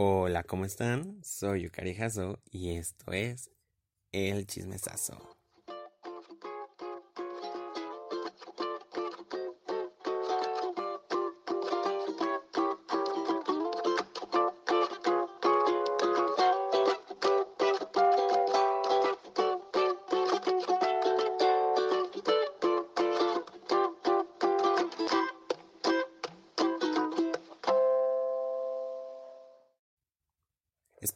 Hola, 0.00 0.44
¿cómo 0.44 0.64
están? 0.64 1.18
Soy 1.24 1.62
Yukari 1.62 1.96
y 2.52 2.76
esto 2.76 3.10
es 3.10 3.50
El 4.12 4.46
Chismesazo. 4.46 5.37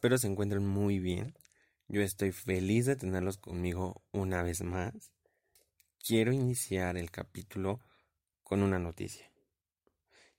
Espero 0.02 0.18
se 0.18 0.26
encuentren 0.26 0.66
muy 0.66 0.98
bien. 0.98 1.32
Yo 1.86 2.02
estoy 2.02 2.32
feliz 2.32 2.86
de 2.86 2.96
tenerlos 2.96 3.38
conmigo 3.38 4.02
una 4.10 4.42
vez 4.42 4.60
más. 4.64 5.12
Quiero 6.04 6.32
iniciar 6.32 6.96
el 6.96 7.12
capítulo 7.12 7.78
con 8.42 8.64
una 8.64 8.80
noticia. 8.80 9.30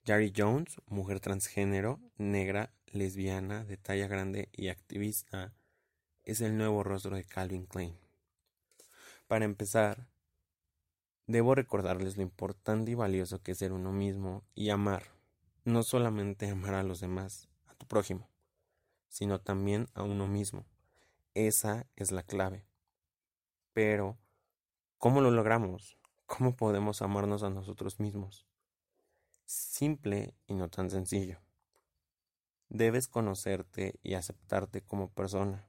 Jari 0.04 0.34
Jones, 0.36 0.76
mujer 0.84 1.20
transgénero, 1.20 1.98
negra, 2.18 2.74
lesbiana, 2.92 3.64
de 3.64 3.78
talla 3.78 4.06
grande 4.06 4.50
y 4.52 4.68
activista, 4.68 5.54
es 6.24 6.42
el 6.42 6.58
nuevo 6.58 6.82
rostro 6.82 7.16
de 7.16 7.24
Calvin 7.24 7.64
Klein. 7.64 7.96
Para 9.28 9.46
empezar, 9.46 10.10
debo 11.26 11.54
recordarles 11.54 12.18
lo 12.18 12.22
importante 12.22 12.90
y 12.90 12.96
valioso 12.96 13.42
que 13.42 13.52
es 13.52 13.58
ser 13.58 13.72
uno 13.72 13.92
mismo 13.92 14.44
y 14.54 14.68
amar, 14.68 15.04
no 15.64 15.82
solamente 15.82 16.50
amar 16.50 16.74
a 16.74 16.82
los 16.82 17.00
demás, 17.00 17.48
a 17.64 17.74
tu 17.76 17.86
prójimo, 17.86 18.33
sino 19.14 19.40
también 19.40 19.86
a 19.94 20.02
uno 20.02 20.26
mismo. 20.26 20.66
Esa 21.34 21.86
es 21.94 22.10
la 22.10 22.24
clave. 22.24 22.66
Pero, 23.72 24.18
¿cómo 24.98 25.20
lo 25.20 25.30
logramos? 25.30 25.96
¿Cómo 26.26 26.56
podemos 26.56 27.00
amarnos 27.00 27.44
a 27.44 27.50
nosotros 27.50 28.00
mismos? 28.00 28.44
Simple 29.44 30.34
y 30.48 30.54
no 30.54 30.68
tan 30.68 30.90
sencillo. 30.90 31.38
Debes 32.68 33.06
conocerte 33.06 34.00
y 34.02 34.14
aceptarte 34.14 34.82
como 34.82 35.12
persona. 35.12 35.64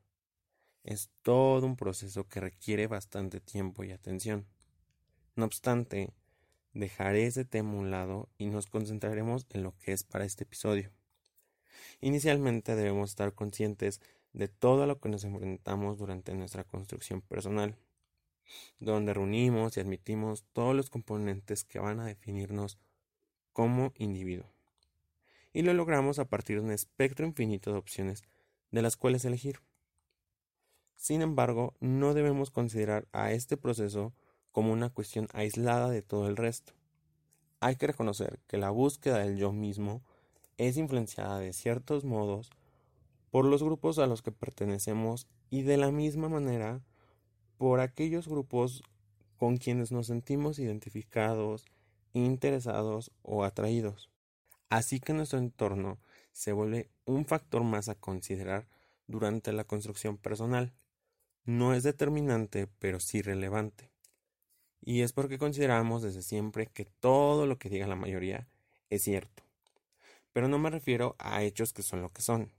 Es 0.84 1.12
todo 1.22 1.68
un 1.68 1.76
proceso 1.76 2.28
que 2.28 2.40
requiere 2.40 2.88
bastante 2.88 3.42
tiempo 3.42 3.84
y 3.84 3.92
atención. 3.92 4.48
No 5.36 5.46
obstante, 5.46 6.16
dejaré 6.74 7.28
ese 7.28 7.46
tema 7.46 7.74
a 7.74 7.76
un 7.76 7.92
lado 7.92 8.28
y 8.40 8.48
nos 8.48 8.66
concentraremos 8.66 9.46
en 9.52 9.62
lo 9.62 9.78
que 9.78 9.92
es 9.92 10.04
para 10.04 10.26
este 10.26 10.46
episodio. 10.46 10.92
Inicialmente 12.02 12.76
debemos 12.76 13.12
estar 13.12 13.34
conscientes 13.34 14.02
de 14.34 14.48
todo 14.48 14.86
lo 14.86 15.00
que 15.00 15.10
nos 15.10 15.24
enfrentamos 15.24 15.98
durante 15.98 16.34
nuestra 16.34 16.64
construcción 16.64 17.22
personal, 17.22 17.78
donde 18.80 19.14
reunimos 19.14 19.78
y 19.78 19.80
admitimos 19.80 20.44
todos 20.54 20.76
los 20.76 20.90
componentes 20.90 21.64
que 21.64 21.80
van 21.80 22.00
a 22.00 22.06
definirnos 22.06 22.78
como 23.54 23.94
individuo. 23.96 24.46
Y 25.54 25.62
lo 25.62 25.74
logramos 25.74 26.20
a 26.20 26.26
partir 26.26 26.58
de 26.58 26.66
un 26.66 26.72
espectro 26.72 27.26
infinito 27.26 27.72
de 27.72 27.78
opciones 27.78 28.24
de 28.72 28.82
las 28.82 28.98
cuales 28.98 29.24
elegir. 29.24 29.62
Sin 30.98 31.22
embargo, 31.22 31.74
no 31.80 32.14
debemos 32.14 32.52
considerar 32.52 33.08
a 33.14 33.32
este 33.32 33.56
proceso 33.56 34.14
como 34.52 34.74
una 34.74 34.90
cuestión 34.90 35.28
aislada 35.34 35.90
de 35.90 36.02
todo 36.02 36.28
el 36.28 36.36
resto. 36.36 36.74
Hay 37.62 37.78
que 37.78 37.88
reconocer 37.88 38.40
que 38.48 38.58
la 38.58 38.70
búsqueda 38.70 39.20
del 39.20 39.38
yo 39.38 39.54
mismo 39.54 40.04
es 40.58 40.78
influenciada 40.78 41.40
de 41.40 41.54
ciertos 41.54 42.06
modos 42.06 42.50
por 43.32 43.46
los 43.46 43.64
grupos 43.64 44.00
a 44.00 44.08
los 44.08 44.22
que 44.22 44.32
pertenecemos 44.32 45.28
y 45.50 45.64
de 45.64 45.78
la 45.78 45.92
misma 45.92 46.30
manera 46.30 46.82
por 47.58 47.80
aquellos 47.80 48.28
grupos 48.28 48.84
con 49.38 49.58
quienes 49.58 49.92
nos 49.92 50.08
sentimos 50.08 50.60
identificados, 50.60 51.66
interesados 52.14 53.12
o 53.22 53.44
atraídos. 53.44 54.10
Así 54.70 55.00
que 55.00 55.14
nuestro 55.14 55.40
entorno 55.40 56.00
se 56.32 56.52
vuelve 56.52 56.90
un 57.06 57.26
factor 57.26 57.64
más 57.64 57.90
a 57.90 57.96
considerar 57.96 58.68
durante 59.08 59.54
la 59.54 59.64
construcción 59.66 60.18
personal. 60.18 60.74
No 61.46 61.74
es 61.74 61.84
determinante, 61.84 62.68
pero 62.80 63.00
sí 63.00 63.22
relevante. 63.22 63.92
Y 64.82 65.02
es 65.02 65.14
porque 65.14 65.38
consideramos 65.38 66.02
desde 66.02 66.22
siempre 66.22 66.68
que 66.68 66.86
todo 66.86 67.46
lo 67.46 67.58
que 67.58 67.70
diga 67.70 67.88
la 67.88 67.96
mayoría 67.96 68.48
es 68.90 69.04
cierto. 69.04 69.45
Pero 70.36 70.50
no 70.50 70.60
me 70.60 70.70
refiero 70.70 71.16
a 71.18 71.44
hechos 71.44 71.72
que 71.72 71.82
son 71.82 72.02
lo 72.02 72.12
que 72.12 72.22
son. 72.22 72.52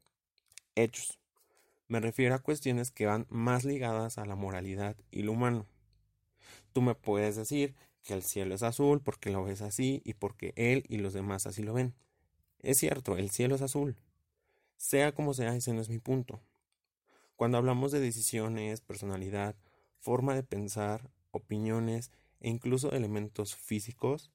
Hechos. 0.77 1.19
Me 1.89 2.01
refiero 2.01 2.35
a 2.35 2.39
cuestiones 2.39 2.91
que 2.91 3.05
van 3.05 3.27
más 3.29 3.67
ligadas 3.67 4.17
a 4.17 4.25
la 4.25 4.35
moralidad 4.35 4.97
y 5.11 5.25
lo 5.25 5.33
humano. 5.33 5.67
Tú 6.73 6.81
me 6.81 6.95
puedes 6.95 7.37
decir 7.37 7.75
que 8.03 8.15
el 8.15 8.23
cielo 8.23 8.55
es 8.55 8.63
azul 8.63 9.03
porque 9.03 9.29
lo 9.29 9.45
ves 9.45 9.61
así 9.61 10.01
y 10.07 10.15
porque 10.15 10.55
él 10.57 10.85
y 10.89 10.97
los 10.97 11.13
demás 11.13 11.47
así 11.47 11.63
lo 11.63 11.75
ven. 11.75 11.93
Es 12.61 12.79
cierto, 12.79 13.19
el 13.19 13.29
cielo 13.29 13.57
es 13.57 13.61
azul. 13.61 13.99
Sea 14.79 15.13
como 15.13 15.35
sea, 15.35 15.55
ese 15.55 15.75
no 15.75 15.83
es 15.83 15.91
mi 15.91 15.99
punto. 15.99 16.41
Cuando 17.37 17.59
hablamos 17.59 17.93
de 17.93 18.01
decisiones, 18.01 18.81
personalidad, 18.81 19.55
forma 20.01 20.35
de 20.35 20.45
pensar, 20.45 21.11
opiniones 21.31 22.11
e 22.41 22.49
incluso 22.49 22.93
elementos 22.93 23.55
físicos, 23.55 24.31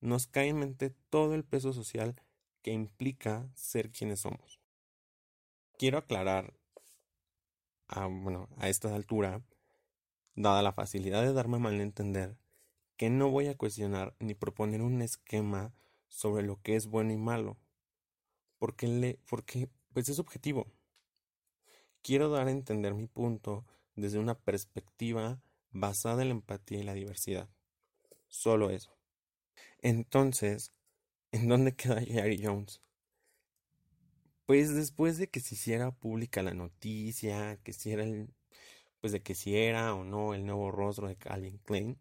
nos 0.00 0.26
cae 0.26 0.48
en 0.48 0.60
mente 0.60 0.94
todo 1.10 1.34
el 1.34 1.44
peso 1.44 1.74
social 1.74 2.16
que 2.62 2.72
implica 2.72 3.48
ser 3.54 3.90
quienes 3.90 4.20
somos. 4.20 4.60
Quiero 5.78 5.98
aclarar, 5.98 6.54
a, 7.86 8.06
bueno, 8.06 8.48
a 8.58 8.68
esta 8.68 8.94
altura, 8.94 9.42
dada 10.34 10.62
la 10.62 10.72
facilidad 10.72 11.22
de 11.22 11.32
darme 11.32 11.58
mal 11.58 11.80
entender, 11.80 12.36
que 12.96 13.10
no 13.10 13.30
voy 13.30 13.46
a 13.46 13.56
cuestionar 13.56 14.14
ni 14.18 14.34
proponer 14.34 14.82
un 14.82 15.02
esquema 15.02 15.72
sobre 16.08 16.42
lo 16.42 16.60
que 16.62 16.76
es 16.76 16.86
bueno 16.86 17.12
y 17.12 17.16
malo, 17.16 17.56
porque, 18.58 18.88
le, 18.88 19.18
porque 19.28 19.68
pues 19.92 20.08
es 20.08 20.18
objetivo. 20.18 20.66
Quiero 22.02 22.28
dar 22.28 22.48
a 22.48 22.50
entender 22.50 22.94
mi 22.94 23.06
punto 23.06 23.66
desde 23.94 24.18
una 24.18 24.38
perspectiva 24.38 25.40
basada 25.70 26.22
en 26.22 26.28
la 26.28 26.34
empatía 26.34 26.78
y 26.78 26.84
la 26.84 26.94
diversidad. 26.94 27.48
Solo 28.28 28.70
eso. 28.70 28.96
Entonces, 29.80 30.72
¿En 31.32 31.48
dónde 31.48 31.74
queda 31.74 32.00
Jerry 32.00 32.40
Jones? 32.42 32.80
Pues 34.46 34.74
después 34.74 35.18
de 35.18 35.28
que 35.28 35.40
se 35.40 35.54
hiciera 35.54 35.90
pública 35.90 36.42
la 36.42 36.54
noticia, 36.54 37.58
que 37.62 37.74
si 37.74 37.92
era 37.92 38.02
el, 38.02 38.30
pues 39.00 39.12
de 39.12 39.22
que 39.22 39.34
si 39.34 39.56
era 39.56 39.94
o 39.94 40.04
no 40.04 40.32
el 40.32 40.46
nuevo 40.46 40.70
rostro 40.70 41.06
de 41.08 41.16
Calvin 41.16 41.58
Klein, 41.58 41.98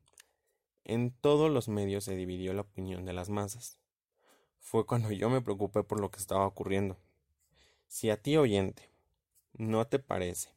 en 0.85 1.11
todos 1.11 1.51
los 1.51 1.67
medios 1.67 2.05
se 2.05 2.15
dividió 2.15 2.53
la 2.53 2.61
opinión 2.61 3.05
de 3.05 3.13
las 3.13 3.29
masas. 3.29 3.77
Fue 4.59 4.85
cuando 4.85 5.11
yo 5.11 5.29
me 5.29 5.41
preocupé 5.41 5.83
por 5.83 5.99
lo 5.99 6.09
que 6.09 6.19
estaba 6.19 6.47
ocurriendo. 6.47 6.97
Si 7.87 8.09
a 8.09 8.21
ti 8.21 8.37
oyente 8.37 8.89
no 9.53 9.85
te 9.87 9.99
parece 9.99 10.49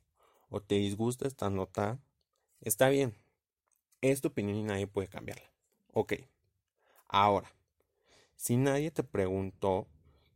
o 0.49 0.63
te 0.63 0.77
disgusta 0.77 1.27
esta 1.27 1.51
nota, 1.51 1.99
está 2.61 2.89
bien. 2.89 3.17
Es 4.01 4.21
tu 4.21 4.29
opinión 4.29 4.57
y 4.57 4.63
nadie 4.63 4.87
puede 4.87 5.09
cambiarla. 5.09 5.51
Ok. 5.93 6.15
Ahora, 7.09 7.53
si 8.41 8.57
nadie 8.57 8.91
te 8.91 9.05
preguntó, 9.05 9.87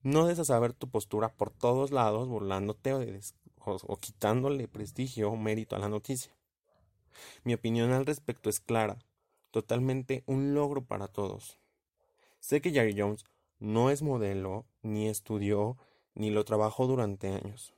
no 0.03 0.26
des 0.26 0.38
a 0.38 0.44
saber 0.44 0.75
tu 0.75 0.91
postura 0.91 1.31
por 1.31 1.48
todos 1.48 1.91
lados 1.91 2.28
burlándote 2.28 2.92
o, 2.92 3.97
quitándole 3.97 4.69
prestigio 4.69 5.31
o 5.31 5.37
mérito 5.37 5.75
a 5.75 5.78
la 5.78 5.88
noticia. 5.88 6.31
Mi 7.44 7.54
opinión 7.54 7.92
al 7.92 8.04
respecto 8.04 8.50
es 8.50 8.60
clara, 8.60 8.98
totalmente 9.50 10.22
un 10.26 10.53
logro 10.53 10.84
para 10.84 11.09
todos. 11.09 11.59
Sé 12.41 12.60
que 12.60 12.72
Jerry 12.72 12.94
Jones 12.94 13.25
no 13.59 13.88
es 13.88 14.03
modelo, 14.03 14.66
ni 14.82 15.09
estudió, 15.09 15.78
ni 16.15 16.28
lo 16.28 16.44
trabajó 16.44 16.86
durante 16.86 17.28
años. 17.28 17.72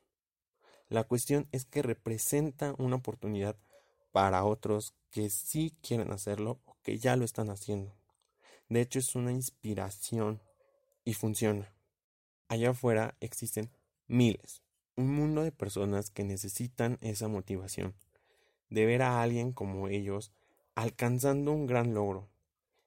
La 0.89 1.05
cuestión 1.05 1.47
es 1.53 1.67
que 1.67 1.83
representa 1.83 2.75
una 2.79 2.97
oportunidad 2.97 3.57
para 4.11 4.45
otros 4.45 4.93
que 5.13 5.31
sí 5.31 5.73
quieren 5.83 6.11
hacerlo 6.11 6.59
o 6.65 6.77
que 6.83 6.99
ya 6.99 7.15
lo 7.15 7.25
están 7.25 7.49
haciendo. 7.49 7.95
De 8.69 8.81
hecho, 8.81 8.99
es 8.99 9.15
una 9.15 9.33
inspiración 9.33 10.43
y 11.05 11.15
funciona. 11.15 11.73
Allá 12.49 12.71
afuera 12.71 13.17
existen 13.21 13.71
miles, 14.09 14.63
un 14.97 15.15
mundo 15.15 15.43
de 15.43 15.53
personas 15.53 16.11
que 16.11 16.25
necesitan 16.25 16.99
esa 17.01 17.29
motivación, 17.29 17.95
de 18.71 18.87
ver 18.87 19.03
a 19.03 19.23
alguien 19.23 19.53
como 19.53 19.89
ellos 19.89 20.33
alcanzando 20.75 21.53
un 21.53 21.67
gran 21.67 21.95
logro. 21.95 22.29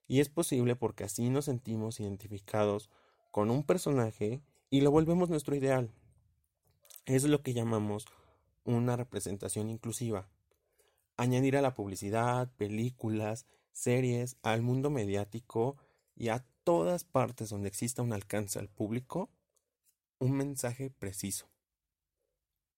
Y 0.07 0.19
es 0.21 0.29
posible 0.29 0.75
porque 0.75 1.03
así 1.03 1.29
nos 1.29 1.45
sentimos 1.45 1.99
identificados 1.99 2.89
con 3.31 3.49
un 3.49 3.63
personaje 3.63 4.41
y 4.69 4.81
lo 4.81 4.91
volvemos 4.91 5.29
nuestro 5.29 5.55
ideal. 5.55 5.91
Es 7.05 7.23
lo 7.23 7.41
que 7.41 7.53
llamamos 7.53 8.05
una 8.63 8.95
representación 8.95 9.69
inclusiva. 9.69 10.27
Añadir 11.17 11.57
a 11.57 11.61
la 11.61 11.75
publicidad, 11.75 12.51
películas, 12.55 13.45
series, 13.71 14.37
al 14.43 14.61
mundo 14.61 14.89
mediático 14.89 15.77
y 16.15 16.29
a 16.29 16.45
todas 16.63 17.03
partes 17.03 17.49
donde 17.49 17.69
exista 17.69 18.01
un 18.01 18.13
alcance 18.13 18.59
al 18.59 18.69
público, 18.69 19.29
un 20.19 20.33
mensaje 20.33 20.89
preciso, 20.89 21.47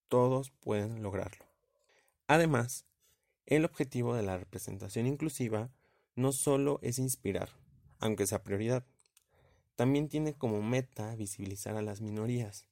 todos 0.07 0.51
pueden 0.51 1.01
lograrlo. 1.01 1.45
Además, 2.27 2.85
el 3.45 3.65
objetivo 3.65 4.15
de 4.15 4.23
la 4.23 4.37
representación 4.37 5.07
inclusiva 5.07 5.71
no 6.15 6.31
solo 6.31 6.79
es 6.83 6.99
inspirar, 6.99 7.49
aunque 7.99 8.27
sea 8.27 8.43
prioridad, 8.43 8.85
también 9.75 10.09
tiene 10.09 10.33
como 10.33 10.61
meta 10.61 11.15
visibilizar 11.15 11.75
a 11.75 11.81
las 11.81 12.01
minorías. 12.01 12.67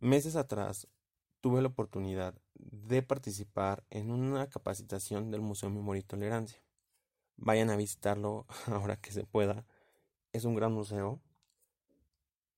Meses 0.00 0.36
atrás 0.36 0.86
tuve 1.40 1.62
la 1.62 1.68
oportunidad 1.68 2.34
de 2.54 3.02
participar 3.02 3.84
en 3.90 4.10
una 4.10 4.48
capacitación 4.48 5.30
del 5.30 5.40
Museo 5.40 5.70
Memoria 5.70 6.00
y 6.00 6.04
Tolerancia. 6.04 6.60
Vayan 7.38 7.70
a 7.70 7.76
visitarlo 7.76 8.46
ahora 8.66 9.00
que 9.00 9.12
se 9.12 9.24
pueda. 9.24 9.64
Es 10.32 10.44
un 10.44 10.54
gran 10.54 10.72
museo. 10.72 11.20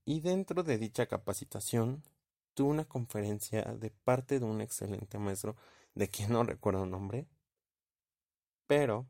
Y 0.04 0.20
dentro 0.20 0.64
de 0.64 0.78
dicha 0.78 1.06
capacitación 1.06 2.02
tuve 2.54 2.70
una 2.70 2.84
conferencia 2.84 3.62
de 3.62 3.90
parte 3.90 4.40
de 4.40 4.46
un 4.46 4.60
excelente 4.60 5.18
maestro 5.18 5.54
de 5.94 6.08
quien 6.08 6.32
no 6.32 6.42
recuerdo 6.42 6.84
el 6.84 6.90
nombre. 6.90 7.28
Pero 8.66 9.06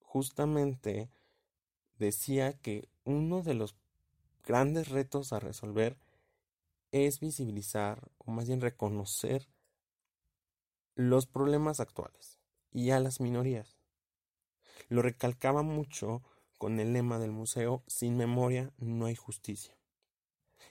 justamente 0.00 1.10
decía 1.98 2.52
que 2.52 2.88
uno 3.04 3.42
de 3.42 3.54
los 3.54 3.74
grandes 4.44 4.88
retos 4.90 5.32
a 5.32 5.40
resolver 5.40 5.98
es 6.92 7.18
visibilizar 7.18 8.10
o 8.18 8.30
más 8.30 8.46
bien 8.46 8.60
reconocer 8.60 9.48
los 10.94 11.26
problemas 11.26 11.80
actuales 11.80 12.38
y 12.70 12.90
a 12.90 13.00
las 13.00 13.20
minorías. 13.20 13.73
Lo 14.88 15.02
recalcaba 15.02 15.62
mucho 15.62 16.22
con 16.58 16.80
el 16.80 16.92
lema 16.92 17.18
del 17.18 17.32
museo, 17.32 17.82
sin 17.86 18.16
memoria 18.16 18.72
no 18.78 19.06
hay 19.06 19.14
justicia. 19.14 19.76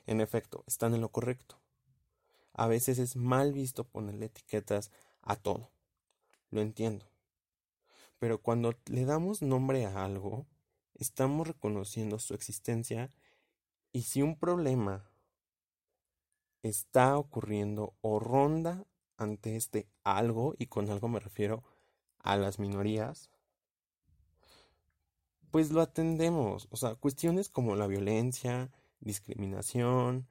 En 0.06 0.22
efecto, 0.22 0.64
están 0.68 0.94
en 0.94 1.02
lo 1.02 1.10
correcto. 1.10 1.60
A 2.54 2.68
veces 2.68 3.00
es 3.00 3.16
mal 3.16 3.54
visto 3.54 3.84
ponerle 3.84 4.28
etiquetas 4.28 4.92
a 5.22 5.36
todo. 5.36 5.72
Lo 6.50 6.62
entiendo. 6.62 7.06
Pero 8.20 8.42
cuando 8.42 8.74
le 8.86 9.06
damos 9.06 9.42
nombre 9.42 9.86
a 9.86 10.06
algo, 10.06 10.46
estamos 10.96 11.48
reconociendo 11.48 12.20
su 12.20 12.34
existencia 12.34 13.12
y 13.92 14.04
si 14.04 14.22
un 14.22 14.38
problema 14.38 15.10
está 16.64 17.18
ocurriendo 17.18 17.94
o 18.02 18.20
ronda 18.20 18.86
ante 19.18 19.56
este 19.56 19.88
algo, 20.04 20.56
y 20.58 20.68
con 20.68 20.90
algo 20.90 21.08
me 21.08 21.20
refiero 21.20 21.64
a 22.20 22.38
las 22.38 22.58
minorías, 22.60 23.30
pues 25.54 25.70
lo 25.70 25.82
atendemos. 25.82 26.68
O 26.72 26.78
sea, 26.78 26.96
cuestiones 26.96 27.48
como 27.48 27.76
la 27.76 27.86
violencia, 27.86 28.72
discriminación, 29.02 30.28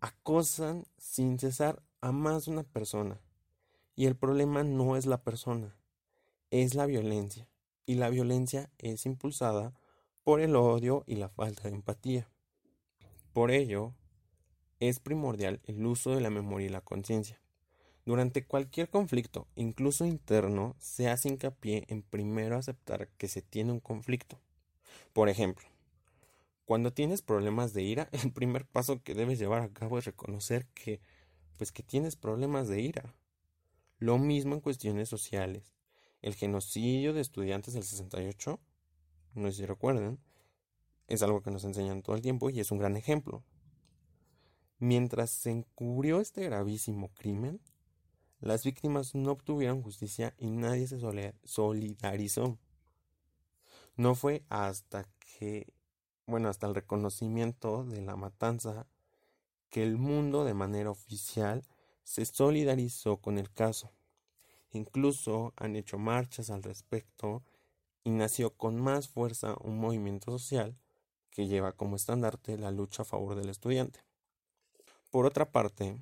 acosan 0.00 0.88
sin 0.98 1.38
cesar 1.38 1.84
a 2.00 2.10
más 2.10 2.46
de 2.46 2.50
una 2.50 2.62
persona. 2.64 3.20
Y 3.94 4.06
el 4.06 4.16
problema 4.16 4.64
no 4.64 4.96
es 4.96 5.06
la 5.06 5.22
persona, 5.22 5.76
es 6.50 6.74
la 6.74 6.86
violencia. 6.86 7.48
Y 7.86 7.94
la 7.94 8.10
violencia 8.10 8.68
es 8.78 9.06
impulsada 9.06 9.72
por 10.24 10.40
el 10.40 10.56
odio 10.56 11.04
y 11.06 11.14
la 11.14 11.28
falta 11.28 11.68
de 11.68 11.76
empatía. 11.76 12.28
Por 13.32 13.52
ello, 13.52 13.94
es 14.80 14.98
primordial 14.98 15.60
el 15.66 15.86
uso 15.86 16.10
de 16.10 16.20
la 16.20 16.30
memoria 16.30 16.66
y 16.66 16.70
la 16.70 16.80
conciencia. 16.80 17.40
Durante 18.04 18.44
cualquier 18.44 18.90
conflicto, 18.90 19.46
incluso 19.54 20.04
interno, 20.06 20.74
se 20.80 21.08
hace 21.08 21.28
hincapié 21.28 21.84
en 21.86 22.02
primero 22.02 22.56
aceptar 22.56 23.06
que 23.16 23.28
se 23.28 23.42
tiene 23.42 23.70
un 23.70 23.78
conflicto. 23.78 24.40
Por 25.12 25.28
ejemplo, 25.28 25.66
cuando 26.64 26.92
tienes 26.92 27.22
problemas 27.22 27.72
de 27.72 27.82
ira, 27.82 28.08
el 28.24 28.32
primer 28.32 28.66
paso 28.66 29.02
que 29.02 29.14
debes 29.14 29.38
llevar 29.38 29.62
a 29.62 29.72
cabo 29.72 29.98
es 29.98 30.04
reconocer 30.04 30.66
que 30.74 31.00
pues 31.56 31.72
que 31.72 31.82
tienes 31.82 32.16
problemas 32.16 32.68
de 32.68 32.82
ira. 32.82 33.14
Lo 33.98 34.18
mismo 34.18 34.54
en 34.54 34.60
cuestiones 34.60 35.08
sociales. 35.08 35.74
El 36.20 36.34
genocidio 36.34 37.14
de 37.14 37.22
estudiantes 37.22 37.74
del 37.74 37.82
68 37.82 38.60
no 39.36 39.50
sé 39.50 39.58
si 39.58 39.66
recuerdan, 39.66 40.18
es 41.08 41.22
algo 41.22 41.42
que 41.42 41.50
nos 41.50 41.64
enseñan 41.64 42.02
todo 42.02 42.16
el 42.16 42.22
tiempo 42.22 42.50
y 42.50 42.58
es 42.58 42.70
un 42.70 42.78
gran 42.78 42.96
ejemplo. 42.96 43.44
Mientras 44.78 45.30
se 45.30 45.50
encubrió 45.50 46.20
este 46.20 46.42
gravísimo 46.44 47.10
crimen, 47.14 47.60
las 48.40 48.64
víctimas 48.64 49.14
no 49.14 49.32
obtuvieron 49.32 49.82
justicia 49.82 50.34
y 50.38 50.50
nadie 50.50 50.86
se 50.86 50.98
solidarizó. 51.44 52.58
No 53.96 54.14
fue 54.14 54.44
hasta 54.50 55.08
que, 55.38 55.72
bueno, 56.26 56.48
hasta 56.48 56.66
el 56.66 56.74
reconocimiento 56.74 57.84
de 57.84 58.02
la 58.02 58.16
matanza 58.16 58.86
que 59.70 59.82
el 59.82 59.96
mundo 59.96 60.44
de 60.44 60.54
manera 60.54 60.90
oficial 60.90 61.64
se 62.04 62.24
solidarizó 62.26 63.16
con 63.16 63.38
el 63.38 63.50
caso. 63.50 63.90
Incluso 64.70 65.54
han 65.56 65.76
hecho 65.76 65.98
marchas 65.98 66.50
al 66.50 66.62
respecto 66.62 67.42
y 68.04 68.10
nació 68.10 68.54
con 68.54 68.80
más 68.80 69.08
fuerza 69.08 69.56
un 69.60 69.78
movimiento 69.78 70.30
social 70.30 70.76
que 71.30 71.46
lleva 71.46 71.72
como 71.72 71.96
estandarte 71.96 72.58
la 72.58 72.70
lucha 72.70 73.02
a 73.02 73.06
favor 73.06 73.34
del 73.34 73.48
estudiante. 73.48 74.00
Por 75.10 75.26
otra 75.26 75.50
parte, 75.50 75.98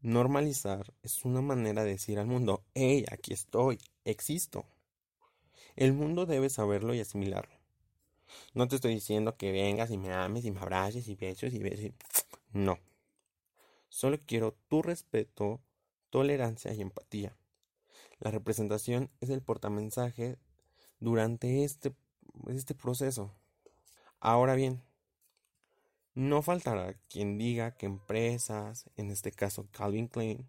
normalizar 0.00 0.94
es 1.02 1.24
una 1.24 1.42
manera 1.42 1.82
de 1.82 1.90
decir 1.90 2.18
al 2.18 2.26
mundo, 2.26 2.62
hey, 2.74 3.04
aquí 3.10 3.32
estoy, 3.32 3.78
existo. 4.04 4.64
El 5.76 5.92
mundo 5.92 6.26
debe 6.26 6.50
saberlo 6.50 6.94
y 6.94 7.00
asimilarlo. 7.00 7.54
No 8.54 8.68
te 8.68 8.76
estoy 8.76 8.94
diciendo 8.94 9.36
que 9.36 9.52
vengas 9.52 9.90
y 9.90 9.98
me 9.98 10.12
ames 10.12 10.44
y 10.44 10.50
me 10.50 10.60
abraces 10.60 11.08
y 11.08 11.14
besos 11.14 11.52
y 11.52 11.58
besos. 11.58 11.92
No. 12.52 12.78
Solo 13.88 14.18
quiero 14.24 14.56
tu 14.68 14.82
respeto, 14.82 15.60
tolerancia 16.10 16.72
y 16.72 16.80
empatía. 16.80 17.36
La 18.18 18.30
representación 18.30 19.10
es 19.20 19.30
el 19.30 19.42
portamensaje 19.42 20.38
durante 21.00 21.64
este, 21.64 21.94
este 22.48 22.74
proceso. 22.74 23.34
Ahora 24.20 24.54
bien, 24.54 24.82
no 26.14 26.42
faltará 26.42 26.94
quien 27.08 27.38
diga 27.38 27.76
que 27.76 27.86
empresas, 27.86 28.90
en 28.96 29.10
este 29.10 29.32
caso 29.32 29.66
Calvin 29.72 30.08
Klein, 30.08 30.48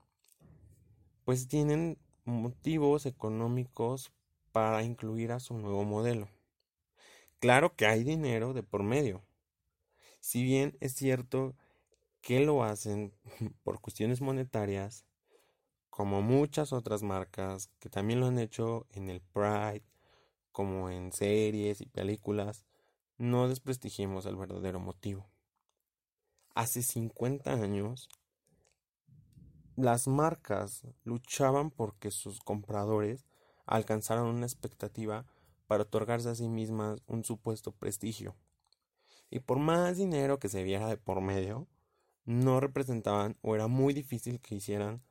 pues 1.24 1.48
tienen 1.48 1.98
motivos 2.26 3.06
económicos 3.06 4.12
para 4.52 4.84
incluir 4.84 5.32
a 5.32 5.40
su 5.40 5.58
nuevo 5.58 5.84
modelo. 5.84 6.30
Claro 7.40 7.76
que 7.76 7.86
hay 7.86 8.04
dinero 8.04 8.54
de 8.54 8.64
por 8.64 8.84
medio. 8.84 9.24
Si 10.20 10.44
bien 10.44 10.78
es 10.80 10.94
cierto 10.94 11.56
que 12.22 12.40
lo 12.40 12.64
hacen 12.64 13.14
por 13.64 13.82
cuestiones 13.82 14.22
monetarias, 14.22 15.06
como 15.90 16.22
muchas 16.22 16.72
otras 16.72 17.04
marcas 17.04 17.70
que 17.80 17.90
también 17.90 18.20
lo 18.20 18.28
han 18.28 18.40
hecho 18.40 18.86
en 18.92 19.10
el 19.10 19.22
Pride, 19.22 19.84
como 20.52 20.90
en 20.90 21.12
series 21.12 21.82
y 21.82 21.86
películas, 21.86 22.66
no 23.18 23.48
desprestigiemos 23.48 24.26
el 24.26 24.36
verdadero 24.36 24.80
motivo. 24.80 25.30
Hace 26.54 26.84
50 26.84 27.54
años, 27.54 28.10
las 29.76 30.08
marcas 30.08 30.84
luchaban 31.04 31.72
porque 31.72 32.12
sus 32.12 32.40
compradores 32.40 33.26
alcanzaran 33.72 34.26
una 34.26 34.46
expectativa 34.46 35.26
para 35.66 35.84
otorgarse 35.84 36.30
a 36.30 36.36
sí 36.36 36.50
mismas 36.50 37.02
un 37.08 37.24
supuesto 37.24 37.72
prestigio. 37.72 38.36
Y 39.30 39.40
por 39.40 39.60
más 39.60 39.98
dinero 39.98 40.40
que 40.40 40.50
se 40.50 40.64
viera 40.64 40.88
de 40.88 40.98
por 40.98 41.22
medio, 41.22 41.68
no 42.26 42.60
representaban 42.60 43.38
o 43.42 43.56
era 43.56 43.68
muy 43.68 43.94
difícil 43.94 44.42
que 44.42 44.56
hicieran, 44.56 45.02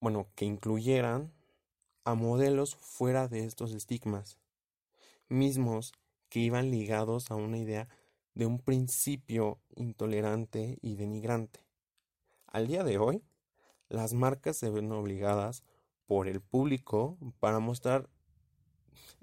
bueno, 0.00 0.26
que 0.34 0.44
incluyeran 0.44 1.32
a 2.04 2.14
modelos 2.14 2.74
fuera 2.74 3.28
de 3.28 3.44
estos 3.44 3.72
estigmas, 3.72 4.38
mismos 5.28 5.92
que 6.28 6.40
iban 6.40 6.72
ligados 6.72 7.30
a 7.30 7.36
una 7.36 7.58
idea 7.58 7.88
de 8.34 8.46
un 8.46 8.58
principio 8.58 9.60
intolerante 9.76 10.78
y 10.82 10.96
denigrante. 10.96 11.60
Al 12.48 12.66
día 12.66 12.82
de 12.82 12.98
hoy, 12.98 13.22
las 13.88 14.14
marcas 14.14 14.56
se 14.56 14.68
ven 14.68 14.90
obligadas 14.90 15.62
por 16.06 16.28
el 16.28 16.40
público 16.40 17.16
para 17.40 17.58
mostrar 17.58 18.08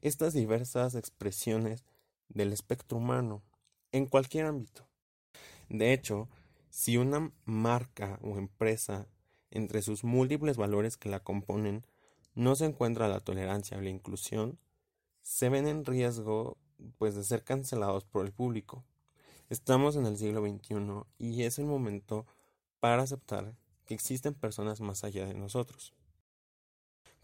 estas 0.01 0.33
diversas 0.33 0.95
expresiones 0.95 1.83
del 2.29 2.53
espectro 2.53 2.97
humano 2.97 3.43
en 3.91 4.05
cualquier 4.05 4.45
ámbito. 4.45 4.87
De 5.69 5.93
hecho, 5.93 6.29
si 6.69 6.97
una 6.97 7.31
marca 7.45 8.19
o 8.21 8.37
empresa 8.37 9.07
entre 9.51 9.81
sus 9.81 10.03
múltiples 10.03 10.57
valores 10.57 10.97
que 10.97 11.09
la 11.09 11.19
componen 11.19 11.85
no 12.35 12.55
se 12.55 12.65
encuentra 12.65 13.07
la 13.07 13.19
tolerancia 13.19 13.77
o 13.77 13.81
la 13.81 13.89
inclusión, 13.89 14.59
se 15.21 15.49
ven 15.49 15.67
en 15.67 15.85
riesgo 15.85 16.57
pues 16.97 17.15
de 17.15 17.23
ser 17.23 17.43
cancelados 17.43 18.05
por 18.05 18.25
el 18.25 18.31
público. 18.31 18.85
Estamos 19.49 19.95
en 19.95 20.05
el 20.05 20.17
siglo 20.17 20.41
XXI 20.41 21.03
y 21.17 21.43
es 21.43 21.59
el 21.59 21.65
momento 21.65 22.25
para 22.79 23.03
aceptar 23.03 23.55
que 23.85 23.95
existen 23.95 24.33
personas 24.33 24.79
más 24.79 25.03
allá 25.03 25.25
de 25.25 25.33
nosotros. 25.33 25.93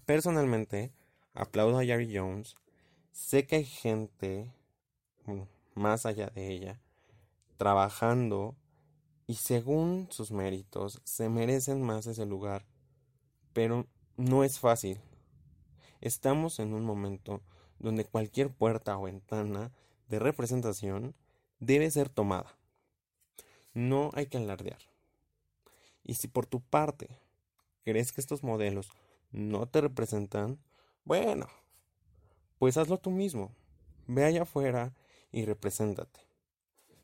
Personalmente, 0.06 0.92
aplaudo 1.34 1.80
a 1.80 1.84
Gary 1.84 2.16
Jones. 2.16 2.56
Sé 3.12 3.48
que 3.48 3.56
hay 3.56 3.66
gente, 3.66 4.54
más 5.74 6.06
allá 6.06 6.28
de 6.28 6.52
ella, 6.52 6.80
trabajando 7.58 8.56
y 9.26 9.36
según 9.36 10.08
sus 10.12 10.32
méritos 10.32 11.02
se 11.06 11.28
merecen 11.30 11.82
más 11.82 12.06
ese 12.06 12.28
lugar, 12.28 12.68
pero 13.54 13.88
no 14.16 14.44
es 14.44 14.60
fácil. 14.60 15.00
Estamos 16.02 16.60
en 16.60 16.76
un 16.76 16.86
momento 16.86 17.42
donde 17.80 18.06
cualquier 18.06 18.52
puerta 18.52 19.00
o 19.00 19.04
ventana 19.04 19.72
de 20.08 20.20
representación 20.20 21.16
debe 21.60 21.90
ser 21.90 22.10
tomada. 22.10 22.56
No 23.74 24.12
hay 24.14 24.28
que 24.28 24.38
alardear. 24.38 24.80
Y 26.04 26.14
si 26.14 26.28
por 26.28 26.46
tu 26.46 26.62
parte 26.62 27.10
crees 27.84 28.12
que 28.12 28.22
estos 28.22 28.44
modelos 28.44 28.92
no 29.36 29.68
te 29.68 29.82
representan, 29.82 30.60
bueno, 31.04 31.48
pues 32.58 32.78
hazlo 32.78 32.98
tú 32.98 33.12
mismo. 33.12 33.54
Ve 34.08 34.24
allá 34.24 34.44
afuera 34.44 34.96
y 35.32 35.46
represéntate. 35.46 36.22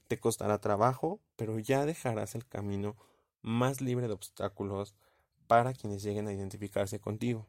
Te 0.07 0.17
costará 0.17 0.59
trabajo, 0.59 1.19
pero 1.35 1.59
ya 1.59 1.85
dejarás 1.85 2.35
el 2.35 2.47
camino 2.47 2.95
más 3.41 3.81
libre 3.81 4.07
de 4.07 4.13
obstáculos 4.13 4.95
para 5.47 5.73
quienes 5.73 6.03
lleguen 6.03 6.27
a 6.27 6.33
identificarse 6.33 7.01
contigo. 7.01 7.47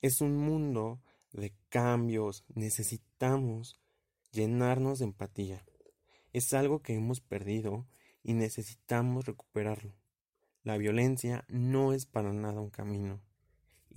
Es 0.00 0.20
un 0.20 0.36
mundo 0.36 1.00
de 1.32 1.52
cambios, 1.68 2.44
necesitamos 2.54 3.80
llenarnos 4.30 5.00
de 5.00 5.06
empatía. 5.06 5.64
Es 6.32 6.54
algo 6.54 6.82
que 6.82 6.94
hemos 6.94 7.20
perdido 7.20 7.86
y 8.22 8.34
necesitamos 8.34 9.26
recuperarlo. 9.26 9.92
La 10.62 10.76
violencia 10.76 11.44
no 11.48 11.92
es 11.92 12.06
para 12.06 12.32
nada 12.32 12.60
un 12.60 12.70
camino, 12.70 13.20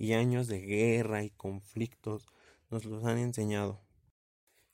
y 0.00 0.14
años 0.14 0.48
de 0.48 0.62
guerra 0.62 1.24
y 1.24 1.30
conflictos 1.30 2.26
nos 2.70 2.86
los 2.86 3.04
han 3.04 3.18
enseñado. 3.18 3.82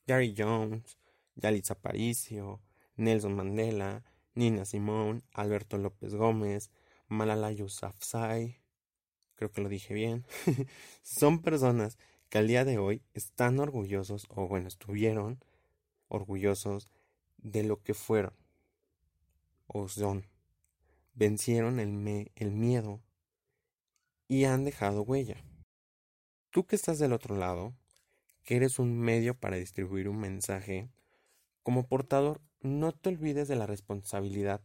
Gary 0.07 0.33
Jones, 0.35 0.97
Yalitza 1.35 1.73
Aparicio, 1.73 2.61
Nelson 2.95 3.35
Mandela, 3.35 4.05
Nina 4.35 4.63
Simone, 4.63 5.23
Alberto 5.33 5.77
López 5.77 6.15
Gómez, 6.15 6.71
Malala 7.09 7.51
Yousafzai, 7.51 8.61
creo 9.35 9.51
que 9.51 9.59
lo 9.59 9.67
dije 9.67 9.93
bien, 9.93 10.25
son 11.03 11.41
personas 11.41 11.97
que 12.29 12.37
al 12.37 12.47
día 12.47 12.63
de 12.63 12.77
hoy 12.77 13.03
están 13.13 13.59
orgullosos, 13.59 14.27
o 14.29 14.47
bueno, 14.47 14.69
estuvieron 14.69 15.43
orgullosos 16.07 16.87
de 17.35 17.63
lo 17.63 17.83
que 17.83 17.93
fueron, 17.93 18.33
o 19.67 19.89
son. 19.89 20.25
Vencieron 21.15 21.81
el, 21.81 22.31
el 22.35 22.51
miedo 22.51 23.01
y 24.27 24.45
han 24.45 24.65
dejado 24.65 25.03
huella. 25.03 25.43
Tú 26.49 26.65
que 26.65 26.75
estás 26.75 26.99
del 26.99 27.13
otro 27.13 27.35
lado, 27.35 27.75
que 28.43 28.55
eres 28.55 28.79
un 28.79 28.97
medio 28.97 29.39
para 29.39 29.57
distribuir 29.57 30.09
un 30.09 30.17
mensaje, 30.19 30.89
como 31.63 31.87
portador, 31.87 32.41
no 32.61 32.93
te 32.93 33.09
olvides 33.09 33.47
de 33.47 33.55
la 33.55 33.67
responsabilidad 33.67 34.61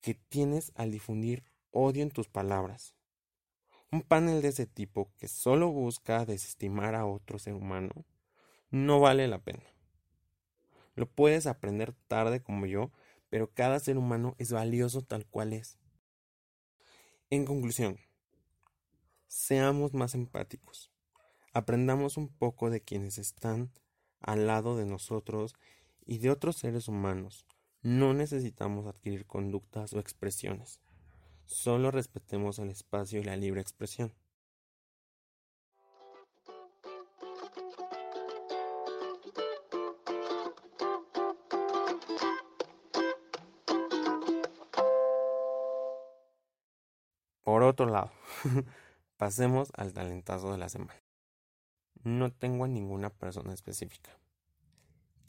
que 0.00 0.14
tienes 0.14 0.72
al 0.74 0.90
difundir 0.90 1.44
odio 1.70 2.02
en 2.02 2.10
tus 2.10 2.28
palabras. 2.28 2.94
Un 3.90 4.02
panel 4.02 4.42
de 4.42 4.48
ese 4.48 4.66
tipo 4.66 5.12
que 5.18 5.28
solo 5.28 5.70
busca 5.70 6.24
desestimar 6.24 6.94
a 6.94 7.06
otro 7.06 7.38
ser 7.38 7.54
humano 7.54 8.04
no 8.70 9.00
vale 9.00 9.26
la 9.26 9.40
pena. 9.40 9.64
Lo 10.94 11.06
puedes 11.06 11.46
aprender 11.46 11.94
tarde 12.06 12.42
como 12.42 12.66
yo, 12.66 12.92
pero 13.28 13.52
cada 13.52 13.80
ser 13.80 13.98
humano 13.98 14.34
es 14.38 14.52
valioso 14.52 15.02
tal 15.02 15.26
cual 15.26 15.52
es. 15.52 15.78
En 17.30 17.44
conclusión, 17.44 17.98
seamos 19.30 19.94
más 19.94 20.16
empáticos. 20.16 20.90
Aprendamos 21.52 22.16
un 22.16 22.28
poco 22.28 22.68
de 22.68 22.80
quienes 22.80 23.16
están 23.16 23.70
al 24.18 24.48
lado 24.48 24.76
de 24.76 24.86
nosotros 24.86 25.54
y 26.04 26.18
de 26.18 26.30
otros 26.30 26.56
seres 26.56 26.88
humanos. 26.88 27.46
No 27.80 28.12
necesitamos 28.12 28.88
adquirir 28.88 29.26
conductas 29.26 29.92
o 29.92 30.00
expresiones. 30.00 30.80
Solo 31.44 31.92
respetemos 31.92 32.58
el 32.58 32.70
espacio 32.70 33.20
y 33.20 33.24
la 33.24 33.36
libre 33.36 33.60
expresión. 33.60 34.12
Por 47.44 47.62
otro 47.62 47.86
lado, 47.86 48.10
pasemos 49.20 49.70
al 49.76 49.92
talentazo 49.92 50.50
de 50.50 50.56
la 50.56 50.70
semana 50.70 51.02
no 52.04 52.32
tengo 52.32 52.64
a 52.64 52.68
ninguna 52.68 53.10
persona 53.10 53.52
específica. 53.52 54.10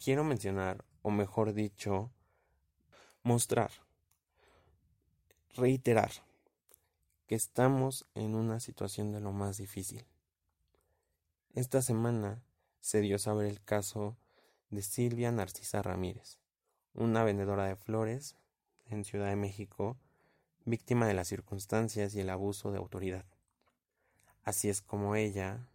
Quiero 0.02 0.24
mencionar, 0.24 0.86
o 1.02 1.12
mejor 1.12 1.54
dicho, 1.54 2.10
mostrar, 3.24 3.72
reiterar, 5.56 6.12
que 7.28 7.36
estamos 7.36 8.08
en 8.16 8.36
una 8.36 8.62
situación 8.62 9.12
de 9.12 9.20
lo 9.20 9.34
más 9.34 9.58
difícil. 9.58 10.06
Esta 11.54 11.82
semana 11.82 12.42
se 12.80 13.02
dio 13.02 13.18
a 13.18 13.20
saber 13.20 13.48
el 13.48 13.62
caso 13.62 14.16
de 14.70 14.82
Silvia 14.82 15.32
Narcisa 15.32 15.82
Ramírez, 15.82 16.40
una 16.94 17.26
vendedora 17.26 17.66
de 17.66 17.76
flores 17.76 18.38
en 18.86 19.04
Ciudad 19.04 19.28
de 19.28 19.36
México, 19.36 19.98
víctima 20.64 21.06
de 21.06 21.14
las 21.14 21.28
circunstancias 21.28 22.16
y 22.16 22.22
el 22.22 22.30
abuso 22.30 22.72
de 22.72 22.78
autoridad. 22.78 23.26
Así 24.44 24.70
es 24.70 24.82
como 24.82 25.16
ella 25.16 25.68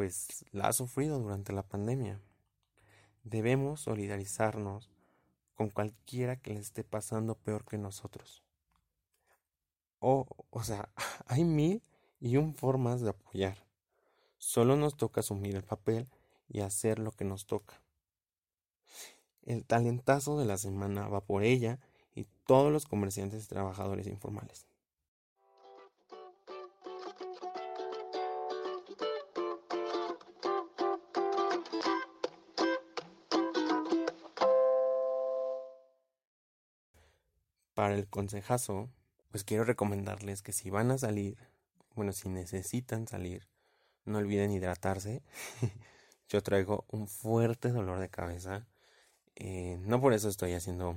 pues 0.00 0.46
la 0.52 0.68
ha 0.68 0.72
sufrido 0.72 1.18
durante 1.18 1.52
la 1.52 1.62
pandemia. 1.62 2.22
Debemos 3.22 3.82
solidarizarnos 3.82 4.88
con 5.54 5.68
cualquiera 5.68 6.36
que 6.36 6.54
le 6.54 6.60
esté 6.60 6.84
pasando 6.84 7.34
peor 7.34 7.66
que 7.66 7.76
nosotros. 7.76 8.42
O, 9.98 10.26
o 10.48 10.62
sea, 10.62 10.88
hay 11.26 11.44
mil 11.44 11.82
y 12.18 12.38
un 12.38 12.54
formas 12.54 13.02
de 13.02 13.10
apoyar. 13.10 13.58
Solo 14.38 14.74
nos 14.76 14.96
toca 14.96 15.20
asumir 15.20 15.54
el 15.54 15.64
papel 15.64 16.08
y 16.48 16.60
hacer 16.60 16.98
lo 16.98 17.12
que 17.12 17.26
nos 17.26 17.44
toca. 17.44 17.82
El 19.42 19.66
talentazo 19.66 20.38
de 20.38 20.46
la 20.46 20.56
semana 20.56 21.08
va 21.08 21.20
por 21.20 21.42
ella 21.42 21.78
y 22.14 22.24
todos 22.46 22.72
los 22.72 22.86
comerciantes 22.86 23.44
y 23.44 23.48
trabajadores 23.48 24.06
informales. 24.06 24.69
Para 37.80 37.94
el 37.94 38.06
consejazo, 38.06 38.90
pues 39.30 39.42
quiero 39.42 39.64
recomendarles 39.64 40.42
que 40.42 40.52
si 40.52 40.68
van 40.68 40.90
a 40.90 40.98
salir, 40.98 41.38
bueno, 41.94 42.12
si 42.12 42.28
necesitan 42.28 43.08
salir, 43.08 43.48
no 44.04 44.18
olviden 44.18 44.50
hidratarse. 44.50 45.22
Yo 46.28 46.42
traigo 46.42 46.84
un 46.90 47.08
fuerte 47.08 47.70
dolor 47.70 47.98
de 47.98 48.10
cabeza. 48.10 48.68
Eh, 49.34 49.78
no 49.80 49.98
por 49.98 50.12
eso 50.12 50.28
estoy 50.28 50.52
haciendo 50.52 50.94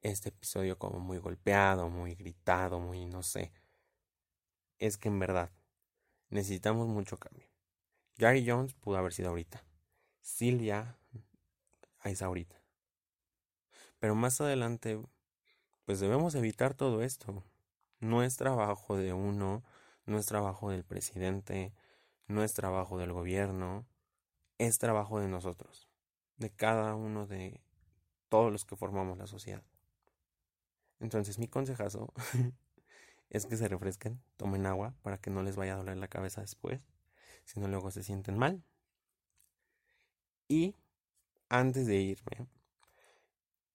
este 0.00 0.30
episodio 0.30 0.78
como 0.78 0.98
muy 0.98 1.18
golpeado, 1.18 1.90
muy 1.90 2.14
gritado, 2.14 2.80
muy 2.80 3.04
no 3.04 3.22
sé. 3.22 3.52
Es 4.78 4.96
que 4.96 5.10
en 5.10 5.18
verdad 5.18 5.50
necesitamos 6.30 6.88
mucho 6.88 7.18
cambio. 7.18 7.50
Gary 8.16 8.48
Jones 8.48 8.72
pudo 8.72 8.96
haber 8.96 9.12
sido 9.12 9.28
ahorita. 9.28 9.62
Silvia 10.22 10.96
es 12.02 12.22
ahorita. 12.22 12.56
Pero 13.98 14.14
más 14.14 14.40
adelante 14.40 14.98
pues 15.88 16.00
debemos 16.00 16.34
evitar 16.34 16.74
todo 16.74 17.00
esto. 17.02 17.42
No 17.98 18.22
es 18.22 18.36
trabajo 18.36 18.98
de 18.98 19.14
uno, 19.14 19.64
no 20.04 20.18
es 20.18 20.26
trabajo 20.26 20.68
del 20.68 20.84
presidente, 20.84 21.72
no 22.26 22.44
es 22.44 22.52
trabajo 22.52 22.98
del 22.98 23.14
gobierno, 23.14 23.86
es 24.58 24.78
trabajo 24.78 25.18
de 25.18 25.28
nosotros, 25.28 25.88
de 26.36 26.50
cada 26.50 26.94
uno 26.94 27.26
de 27.26 27.62
todos 28.28 28.52
los 28.52 28.66
que 28.66 28.76
formamos 28.76 29.16
la 29.16 29.26
sociedad. 29.26 29.62
Entonces 31.00 31.38
mi 31.38 31.48
consejazo 31.48 32.12
es 33.30 33.46
que 33.46 33.56
se 33.56 33.66
refresquen, 33.66 34.20
tomen 34.36 34.66
agua 34.66 34.94
para 35.00 35.16
que 35.16 35.30
no 35.30 35.42
les 35.42 35.56
vaya 35.56 35.72
a 35.72 35.78
doler 35.78 35.96
la 35.96 36.08
cabeza 36.08 36.42
después, 36.42 36.86
si 37.46 37.60
no 37.60 37.68
luego 37.68 37.90
se 37.90 38.02
sienten 38.02 38.36
mal. 38.36 38.62
Y 40.48 40.74
antes 41.48 41.86
de 41.86 41.96
irme, 41.96 42.46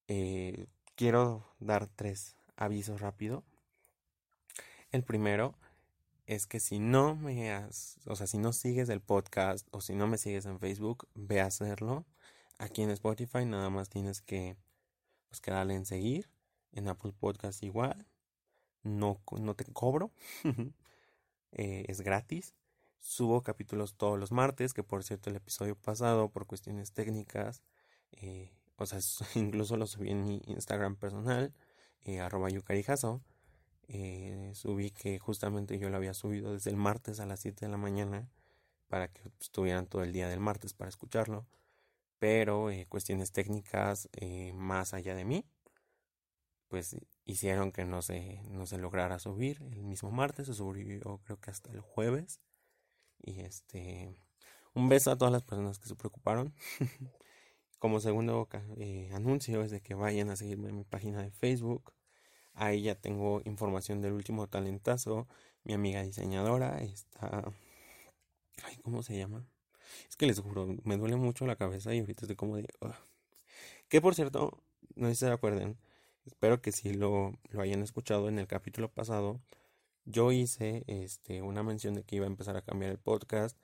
eh, 0.07 0.67
quiero 0.95 1.45
dar 1.59 1.87
tres 1.87 2.35
avisos 2.55 3.01
rápido. 3.01 3.43
El 4.91 5.03
primero 5.03 5.55
es 6.25 6.47
que 6.47 6.59
si 6.59 6.79
no 6.79 7.15
me 7.15 7.51
has, 7.51 7.97
o 8.05 8.15
sea, 8.15 8.27
si 8.27 8.37
no 8.37 8.53
sigues 8.53 8.89
el 8.89 9.01
podcast 9.01 9.67
o 9.71 9.81
si 9.81 9.95
no 9.95 10.07
me 10.07 10.17
sigues 10.17 10.45
en 10.45 10.59
Facebook, 10.59 11.07
ve 11.15 11.41
a 11.41 11.47
hacerlo. 11.47 12.05
Aquí 12.59 12.81
en 12.81 12.91
Spotify 12.91 13.45
nada 13.45 13.69
más 13.69 13.89
tienes 13.89 14.21
que, 14.21 14.55
pues, 15.29 15.41
darle 15.41 15.75
en 15.75 15.85
seguir. 15.85 16.29
En 16.71 16.87
Apple 16.87 17.13
Podcast 17.13 17.61
igual. 17.61 18.07
No, 18.83 19.21
no 19.39 19.55
te 19.55 19.65
cobro. 19.65 20.11
Eh, 21.55 21.85
es 21.87 22.01
gratis. 22.01 22.55
Subo 22.99 23.43
capítulos 23.43 23.93
todos 23.93 24.17
los 24.17 24.31
martes, 24.31 24.73
que 24.73 24.81
por 24.81 25.03
cierto 25.03 25.29
el 25.29 25.35
episodio 25.35 25.75
pasado, 25.75 26.29
por 26.29 26.47
cuestiones 26.47 26.93
técnicas, 26.93 27.61
eh, 28.13 28.51
o 28.83 28.85
sea, 28.85 28.99
incluso 29.35 29.77
lo 29.77 29.87
subí 29.87 30.09
en 30.11 30.23
mi 30.23 30.41
Instagram 30.47 30.95
personal, 30.95 31.53
eh, 32.05 32.19
arroba 32.19 32.49
yucarijazo. 32.49 33.21
Eh, 33.87 34.51
subí 34.55 34.91
que 34.91 35.19
justamente 35.19 35.77
yo 35.77 35.89
lo 35.89 35.97
había 35.97 36.13
subido 36.13 36.53
desde 36.53 36.69
el 36.69 36.77
martes 36.77 37.19
a 37.19 37.25
las 37.25 37.41
7 37.41 37.65
de 37.65 37.71
la 37.71 37.77
mañana 37.77 38.29
para 38.87 39.07
que 39.09 39.21
estuvieran 39.41 39.87
todo 39.87 40.03
el 40.03 40.13
día 40.13 40.29
del 40.29 40.39
martes 40.39 40.73
para 40.73 40.89
escucharlo. 40.89 41.47
Pero 42.19 42.71
eh, 42.71 42.85
cuestiones 42.87 43.31
técnicas 43.31 44.09
eh, 44.13 44.53
más 44.53 44.93
allá 44.93 45.15
de 45.15 45.25
mí, 45.25 45.45
pues 46.69 46.95
hicieron 47.25 47.71
que 47.71 47.85
no 47.85 48.01
se, 48.01 48.41
no 48.49 48.65
se 48.65 48.77
lograra 48.77 49.19
subir 49.19 49.61
el 49.71 49.83
mismo 49.83 50.11
martes, 50.11 50.47
se 50.47 50.53
subió 50.53 51.19
creo 51.23 51.39
que 51.39 51.51
hasta 51.51 51.71
el 51.71 51.81
jueves. 51.81 52.39
Y 53.21 53.41
este, 53.41 54.15
un 54.73 54.89
beso 54.89 55.11
a 55.11 55.17
todas 55.17 55.31
las 55.31 55.43
personas 55.43 55.79
que 55.79 55.87
se 55.87 55.95
preocuparon. 55.95 56.53
Como 57.83 57.99
segundo 57.99 58.47
eh, 58.77 59.09
anuncio 59.11 59.61
es 59.61 59.69
de 59.69 59.81
que 59.81 59.93
vayan 59.93 60.29
a 60.29 60.37
seguirme 60.37 60.69
en 60.69 60.77
mi 60.77 60.85
página 60.85 61.21
de 61.21 61.31
Facebook. 61.31 61.91
Ahí 62.53 62.83
ya 62.83 62.95
tengo 62.95 63.41
información 63.43 64.01
del 64.01 64.13
último 64.13 64.47
talentazo. 64.47 65.27
Mi 65.65 65.73
amiga 65.73 66.01
diseñadora 66.01 66.81
está... 66.81 67.51
Ay, 68.63 68.77
¿cómo 68.83 69.03
se 69.03 69.17
llama? 69.17 69.45
Es 70.07 70.15
que 70.15 70.27
les 70.27 70.39
juro, 70.39 70.77
me 70.85 70.95
duele 70.95 71.17
mucho 71.17 71.45
la 71.45 71.57
cabeza 71.57 71.93
y 71.93 71.99
ahorita 71.99 72.21
estoy 72.21 72.37
como 72.37 72.55
de... 72.55 72.65
Que 73.89 73.99
por 73.99 74.15
cierto, 74.15 74.63
no 74.95 75.09
sé 75.09 75.15
si 75.15 75.25
se 75.25 75.31
acuerden, 75.33 75.77
espero 76.25 76.61
que 76.61 76.71
sí 76.71 76.93
lo, 76.93 77.33
lo 77.49 77.61
hayan 77.61 77.83
escuchado 77.83 78.29
en 78.29 78.39
el 78.39 78.47
capítulo 78.47 78.87
pasado. 78.93 79.41
Yo 80.05 80.31
hice 80.31 80.85
este, 80.87 81.41
una 81.41 81.63
mención 81.63 81.95
de 81.95 82.03
que 82.05 82.15
iba 82.15 82.27
a 82.27 82.29
empezar 82.29 82.55
a 82.55 82.61
cambiar 82.61 82.91
el 82.91 82.97
podcast 82.97 83.57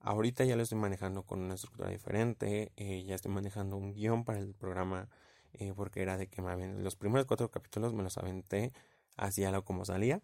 Ahorita 0.00 0.44
ya 0.44 0.56
lo 0.56 0.62
estoy 0.62 0.78
manejando 0.78 1.24
con 1.24 1.40
una 1.40 1.54
estructura 1.54 1.90
diferente, 1.90 2.72
eh, 2.76 3.04
ya 3.04 3.14
estoy 3.14 3.32
manejando 3.32 3.76
un 3.76 3.92
guion 3.92 4.24
para 4.24 4.38
el 4.38 4.54
programa, 4.54 5.08
eh, 5.52 5.72
porque 5.76 6.02
era 6.02 6.16
de 6.16 6.26
que 6.26 6.40
me 6.42 6.82
los 6.82 6.96
primeros 6.96 7.26
cuatro 7.26 7.50
capítulos 7.50 7.92
me 7.92 8.02
los 8.02 8.16
aventé 8.18 8.72
hacía 9.16 9.50
lo 9.50 9.64
como 9.64 9.84
salía. 9.84 10.22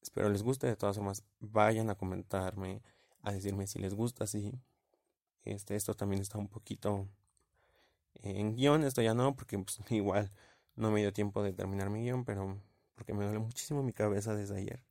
Espero 0.00 0.28
les 0.30 0.42
guste, 0.42 0.66
de 0.66 0.76
todas 0.76 0.96
formas 0.96 1.24
vayan 1.40 1.90
a 1.90 1.94
comentarme, 1.96 2.82
a 3.22 3.32
decirme 3.32 3.66
si 3.66 3.78
les 3.78 3.94
gusta, 3.94 4.26
si 4.26 4.52
este, 5.44 5.76
esto 5.76 5.94
también 5.94 6.22
está 6.22 6.38
un 6.38 6.48
poquito 6.48 7.08
en 8.14 8.56
guion, 8.56 8.84
esto 8.84 9.02
ya 9.02 9.14
no, 9.14 9.36
porque 9.36 9.58
pues, 9.58 9.80
igual 9.90 10.30
no 10.76 10.90
me 10.90 11.00
dio 11.00 11.12
tiempo 11.12 11.42
de 11.42 11.52
terminar 11.52 11.90
mi 11.90 12.02
guion, 12.02 12.24
pero 12.24 12.58
porque 12.94 13.14
me 13.14 13.24
duele 13.24 13.38
muchísimo 13.38 13.82
mi 13.82 13.92
cabeza 13.92 14.34
desde 14.34 14.56
ayer. 14.58 14.82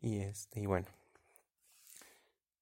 Y 0.00 0.20
este, 0.20 0.60
y 0.60 0.66
bueno. 0.66 0.99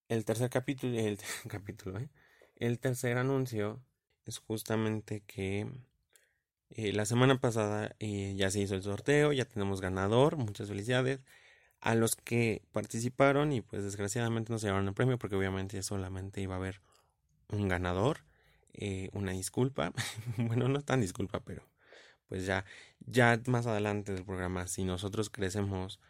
El 0.09 0.25
tercer 0.25 0.49
capítulo, 0.49 0.99
el 0.99 1.19
capítulo, 1.49 1.99
¿eh? 1.99 2.09
el 2.57 2.79
tercer 2.79 3.19
anuncio 3.19 3.83
es 4.25 4.39
justamente 4.39 5.23
que 5.27 5.67
eh, 6.71 6.93
la 6.95 7.05
semana 7.05 7.41
pasada 7.41 7.95
eh, 8.01 8.35
ya 8.35 8.51
se 8.51 8.61
hizo 8.61 8.75
el 8.75 8.83
sorteo, 8.83 9.33
ya 9.33 9.45
tenemos 9.45 9.83
ganador, 9.83 10.37
muchas 10.39 10.69
felicidades 10.69 11.21
a 11.81 11.95
los 11.95 12.17
que 12.17 12.63
participaron 12.73 13.53
y 13.53 13.61
pues 13.61 13.85
desgraciadamente 13.85 14.51
no 14.51 14.59
se 14.59 14.69
llevaron 14.69 14.89
el 14.89 14.95
premio 14.95 15.19
porque 15.19 15.37
obviamente 15.37 15.83
solamente 15.83 16.41
iba 16.41 16.55
a 16.55 16.59
haber 16.59 16.81
un 17.49 17.69
ganador, 17.69 18.25
una 19.13 19.33
disculpa, 19.33 19.93
bueno 20.39 20.69
no 20.69 20.81
tan 20.83 21.01
disculpa 21.03 21.41
pero 21.41 21.63
pues 22.29 22.47
ya 22.47 22.65
ya 23.01 23.41
más 23.47 23.67
adelante 23.67 24.13
del 24.13 24.25
programa 24.25 24.69
si 24.69 24.85
nosotros 24.85 25.31
crecemos 25.31 26.01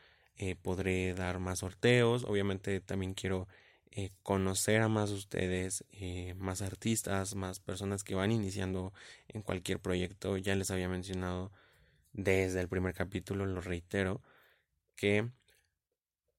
podré 0.63 1.15
dar 1.15 1.41
más 1.41 1.61
sorteos, 1.61 2.25
obviamente 2.25 2.81
también 2.81 3.15
quiero 3.15 3.49
eh, 3.93 4.11
conocer 4.23 4.83
a 4.83 4.89
más 4.89 5.11
ustedes, 5.11 5.85
eh, 5.93 6.35
más 6.35 6.63
artistas, 6.63 7.35
más 7.35 7.61
personas 7.61 8.05
que 8.05 8.15
van 8.15 8.33
iniciando 8.33 8.93
en 9.29 9.43
cualquier 9.43 9.81
proyecto. 9.81 10.37
Ya 10.37 10.55
les 10.55 10.71
había 10.71 10.89
mencionado 10.89 11.53
desde 12.13 12.61
el 12.61 12.69
primer 12.69 12.95
capítulo, 12.95 13.47
lo 13.47 13.61
reitero, 13.61 14.23
que 14.97 15.31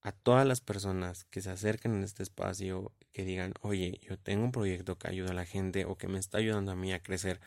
a 0.01 0.11
todas 0.11 0.47
las 0.47 0.61
personas 0.61 1.25
que 1.25 1.41
se 1.41 1.49
acerquen 1.49 1.93
en 1.95 2.03
este 2.03 2.23
espacio, 2.23 2.93
que 3.11 3.25
digan, 3.25 3.53
oye, 3.61 3.99
yo 4.01 4.17
tengo 4.17 4.45
un 4.45 4.51
proyecto 4.51 4.97
que 4.97 5.09
ayuda 5.09 5.31
a 5.31 5.33
la 5.33 5.45
gente 5.45 5.85
o 5.85 5.97
que 5.97 6.07
me 6.07 6.19
está 6.19 6.37
ayudando 6.37 6.71
a 6.71 6.75
mí 6.75 6.93
a 6.93 7.03
crecer, 7.03 7.39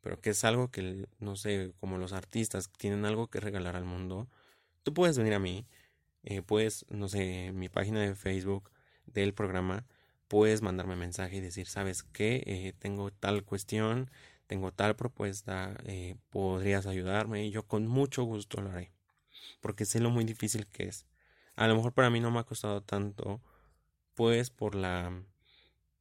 pero 0.00 0.20
que 0.20 0.30
es 0.30 0.44
algo 0.44 0.70
que, 0.70 1.06
no 1.20 1.36
sé, 1.36 1.72
como 1.80 1.98
los 1.98 2.12
artistas 2.12 2.70
tienen 2.70 3.04
algo 3.04 3.28
que 3.28 3.40
regalar 3.40 3.76
al 3.76 3.84
mundo, 3.84 4.28
tú 4.82 4.94
puedes 4.94 5.18
venir 5.18 5.34
a 5.34 5.38
mí, 5.38 5.66
eh, 6.24 6.42
puedes, 6.42 6.86
no 6.90 7.08
sé, 7.08 7.52
mi 7.52 7.68
página 7.68 8.00
de 8.00 8.14
Facebook, 8.14 8.70
del 9.06 9.34
programa, 9.34 9.84
puedes 10.28 10.62
mandarme 10.62 10.96
mensaje 10.96 11.36
y 11.36 11.40
decir, 11.40 11.66
¿sabes 11.66 12.02
qué? 12.04 12.42
Eh, 12.46 12.72
tengo 12.78 13.10
tal 13.10 13.44
cuestión, 13.44 14.10
tengo 14.46 14.72
tal 14.72 14.96
propuesta, 14.96 15.76
eh, 15.84 16.16
podrías 16.30 16.86
ayudarme 16.86 17.44
y 17.44 17.50
yo 17.50 17.66
con 17.66 17.86
mucho 17.86 18.24
gusto 18.24 18.60
lo 18.62 18.70
haré, 18.70 18.92
porque 19.60 19.84
sé 19.84 20.00
lo 20.00 20.10
muy 20.10 20.24
difícil 20.24 20.66
que 20.66 20.84
es. 20.84 21.06
A 21.54 21.68
lo 21.68 21.76
mejor 21.76 21.92
para 21.92 22.10
mí 22.10 22.20
no 22.20 22.30
me 22.30 22.38
ha 22.40 22.44
costado 22.44 22.82
tanto, 22.82 23.42
pues 24.14 24.50
por 24.50 24.74
la, 24.74 25.22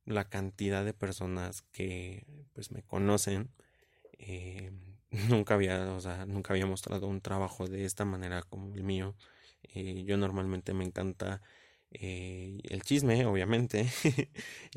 la 0.05 0.29
cantidad 0.29 0.85
de 0.85 0.93
personas 0.93 1.63
que 1.71 2.25
pues 2.53 2.71
me 2.71 2.83
conocen. 2.83 3.51
Eh, 4.19 4.71
nunca 5.29 5.55
había, 5.55 5.91
o 5.93 5.99
sea, 5.99 6.25
nunca 6.25 6.53
había 6.53 6.65
mostrado 6.65 7.07
un 7.07 7.21
trabajo 7.21 7.67
de 7.67 7.85
esta 7.85 8.05
manera 8.05 8.43
como 8.43 8.73
el 8.73 8.83
mío. 8.83 9.15
yo 10.05 10.17
normalmente 10.17 10.73
me 10.73 10.85
encanta 10.85 11.41
eh, 11.91 12.59
el 12.63 12.81
chisme, 12.83 13.25
obviamente. 13.25 13.87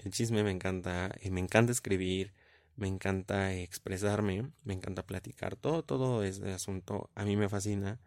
el 0.05 0.13
chisme 0.13 0.43
me 0.43 0.51
encanta. 0.51 1.15
y 1.23 1.31
me 1.31 1.41
encanta 1.41 1.73
escribir. 1.73 2.35
Me 2.77 2.89
encanta 2.89 3.55
expresarme. 3.55 4.51
Me 4.65 4.75
encanta 4.75 5.07
platicar. 5.07 5.57
Todo, 5.57 5.85
todo 5.85 6.25
ese 6.25 6.53
asunto 6.53 7.11
a 7.15 7.25
mí 7.25 7.37
me 7.37 7.49
fascina. 7.49 8.01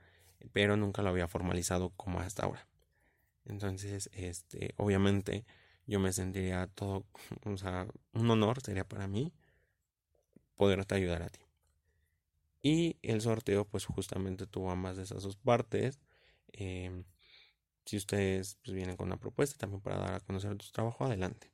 Pero 0.53 0.77
nunca 0.77 1.01
lo 1.01 1.09
había 1.09 1.27
formalizado 1.27 1.91
como 1.91 2.19
hasta 2.19 2.43
ahora. 2.43 2.67
Entonces, 3.45 4.09
este, 4.13 4.73
obviamente, 4.77 5.45
yo 5.85 5.99
me 5.99 6.11
sentiría 6.13 6.67
todo, 6.67 7.05
o 7.45 7.57
sea, 7.57 7.87
un 8.13 8.29
honor 8.29 8.61
sería 8.61 8.87
para 8.87 9.07
mí 9.07 9.33
poderte 10.55 10.95
ayudar 10.95 11.23
a 11.23 11.29
ti. 11.29 11.39
Y 12.61 12.97
el 13.01 13.21
sorteo, 13.21 13.65
pues 13.65 13.85
justamente 13.85 14.47
tuvo 14.47 14.71
ambas 14.71 14.97
de 14.97 15.03
esas 15.03 15.23
dos 15.23 15.37
partes. 15.37 15.99
Eh, 16.51 17.03
si 17.87 17.95
ustedes 17.95 18.57
pues, 18.63 18.75
vienen 18.75 18.97
con 18.97 19.07
una 19.07 19.17
propuesta 19.17 19.57
también 19.57 19.81
para 19.81 19.97
dar 19.97 20.13
a 20.15 20.19
conocer 20.19 20.55
tu 20.57 20.65
trabajo, 20.71 21.05
adelante. 21.05 21.53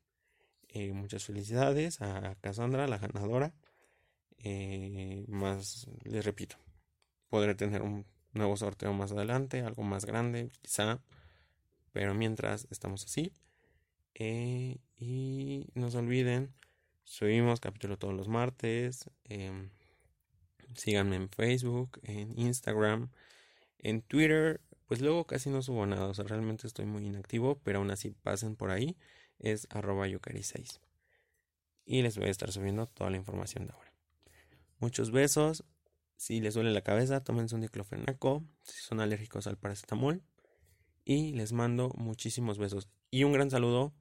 Eh, 0.70 0.92
muchas 0.92 1.24
felicidades 1.24 2.02
a 2.02 2.36
Cassandra, 2.42 2.88
la 2.88 2.98
ganadora. 2.98 3.54
Eh, 4.40 5.26
más, 5.28 5.88
les 6.04 6.26
repito, 6.26 6.56
podré 7.30 7.54
tener 7.54 7.84
un 7.84 8.08
nuevo 8.32 8.58
sorteo 8.58 8.92
más 8.94 9.12
adelante, 9.12 9.62
algo 9.62 9.84
más 9.84 10.06
grande, 10.06 10.50
quizá. 10.64 11.00
Pero 11.92 12.16
mientras 12.16 12.68
estamos 12.72 13.06
así. 13.06 13.32
Eh, 14.16 14.80
y 14.98 15.68
no 15.76 15.92
se 15.92 16.00
olviden, 16.00 16.52
subimos 17.04 17.60
capítulo 17.60 18.00
todos 18.00 18.16
los 18.16 18.28
martes. 18.28 19.08
Em, 19.26 19.70
síganme 20.74 21.16
en 21.16 21.30
Facebook, 21.30 22.00
en 22.02 22.40
Instagram, 22.40 23.12
en 23.78 24.02
Twitter 24.02 24.62
pues 24.88 25.02
luego 25.02 25.26
casi 25.26 25.50
no 25.50 25.62
subo 25.62 25.86
nada, 25.86 26.08
o 26.08 26.14
sea, 26.14 26.26
realmente 26.26 26.68
estoy 26.68 26.86
muy 26.86 27.06
inactivo, 27.06 27.60
pero 27.64 27.80
aún 27.80 27.92
así 27.92 28.12
pasen 28.12 28.56
por 28.56 28.72
ahí, 28.72 28.98
es 29.40 29.68
arroba 29.70 30.08
yocari6. 30.08 30.80
Y 31.86 32.02
les 32.02 32.18
voy 32.18 32.28
a 32.28 32.32
estar 32.32 32.52
subiendo 32.52 32.88
toda 32.88 33.10
la 33.10 33.18
información 33.18 33.68
de 33.68 33.74
ahora. 33.74 33.94
Muchos 34.80 35.12
besos, 35.12 35.64
si 36.16 36.40
les 36.40 36.54
duele 36.54 36.72
la 36.72 36.82
cabeza, 36.82 37.24
tómense 37.24 37.56
un 37.56 37.62
diclofenaco, 37.62 38.44
si 38.64 38.82
son 38.82 39.00
alérgicos 39.00 39.48
al 39.48 39.58
paracetamol. 39.58 40.24
Y 41.06 41.34
les 41.34 41.52
mando 41.52 41.90
muchísimos 41.98 42.58
besos 42.58 42.88
y 43.12 43.26
un 43.26 43.34
gran 43.34 43.52
saludo 43.52 43.94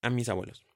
a 0.00 0.08
mis 0.08 0.30
abuelos. 0.30 0.66